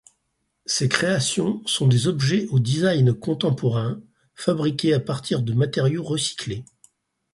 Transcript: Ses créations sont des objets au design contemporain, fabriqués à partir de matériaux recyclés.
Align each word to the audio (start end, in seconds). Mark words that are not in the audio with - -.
Ses 0.65 0.89
créations 0.89 1.61
sont 1.67 1.85
des 1.87 2.07
objets 2.07 2.47
au 2.47 2.57
design 2.57 3.13
contemporain, 3.13 4.01
fabriqués 4.33 4.95
à 4.95 4.99
partir 4.99 5.43
de 5.43 5.53
matériaux 5.53 6.01
recyclés. 6.03 6.65